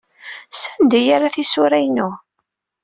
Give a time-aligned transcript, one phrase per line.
[0.59, 2.09] Sanda ay yerra tisura-inu?